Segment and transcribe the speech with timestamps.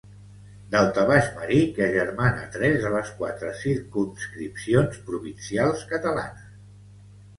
[0.75, 6.61] Daltabaix marí que agermana tres de les quatre circumscripcions provincials catalanes.